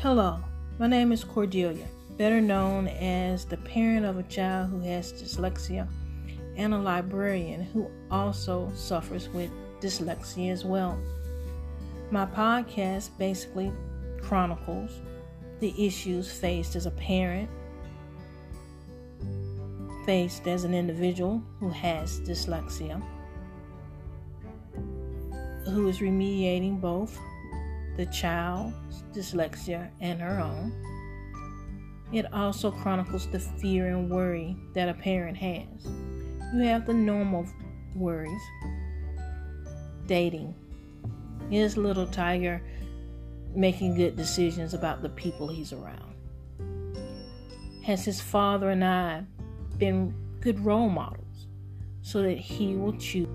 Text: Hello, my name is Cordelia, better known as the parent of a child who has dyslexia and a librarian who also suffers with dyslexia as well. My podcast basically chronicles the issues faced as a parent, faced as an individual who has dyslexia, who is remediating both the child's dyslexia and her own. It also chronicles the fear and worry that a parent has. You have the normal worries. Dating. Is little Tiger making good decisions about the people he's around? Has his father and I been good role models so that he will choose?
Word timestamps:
Hello, 0.00 0.38
my 0.78 0.86
name 0.86 1.10
is 1.10 1.24
Cordelia, 1.24 1.86
better 2.18 2.38
known 2.38 2.86
as 2.86 3.46
the 3.46 3.56
parent 3.56 4.04
of 4.04 4.18
a 4.18 4.22
child 4.24 4.68
who 4.68 4.80
has 4.80 5.10
dyslexia 5.10 5.88
and 6.54 6.74
a 6.74 6.78
librarian 6.78 7.62
who 7.62 7.90
also 8.10 8.70
suffers 8.74 9.30
with 9.30 9.50
dyslexia 9.80 10.52
as 10.52 10.66
well. 10.66 11.00
My 12.10 12.26
podcast 12.26 13.08
basically 13.16 13.72
chronicles 14.20 15.00
the 15.60 15.72
issues 15.86 16.30
faced 16.30 16.76
as 16.76 16.84
a 16.84 16.90
parent, 16.90 17.48
faced 20.04 20.46
as 20.46 20.64
an 20.64 20.74
individual 20.74 21.42
who 21.58 21.70
has 21.70 22.20
dyslexia, 22.20 23.02
who 25.64 25.88
is 25.88 26.00
remediating 26.00 26.82
both 26.82 27.18
the 27.96 28.06
child's 28.06 29.02
dyslexia 29.12 29.90
and 30.00 30.20
her 30.20 30.38
own. 30.38 30.72
It 32.12 32.32
also 32.32 32.70
chronicles 32.70 33.26
the 33.28 33.40
fear 33.40 33.88
and 33.88 34.10
worry 34.10 34.56
that 34.74 34.88
a 34.88 34.94
parent 34.94 35.36
has. 35.38 35.84
You 36.54 36.62
have 36.62 36.86
the 36.86 36.94
normal 36.94 37.46
worries. 37.94 38.42
Dating. 40.06 40.54
Is 41.50 41.76
little 41.76 42.06
Tiger 42.06 42.62
making 43.54 43.96
good 43.96 44.16
decisions 44.16 44.74
about 44.74 45.02
the 45.02 45.08
people 45.08 45.48
he's 45.48 45.72
around? 45.72 46.14
Has 47.82 48.04
his 48.04 48.20
father 48.20 48.70
and 48.70 48.84
I 48.84 49.24
been 49.78 50.14
good 50.40 50.60
role 50.60 50.88
models 50.88 51.46
so 52.02 52.22
that 52.22 52.38
he 52.38 52.76
will 52.76 52.96
choose? 52.98 53.26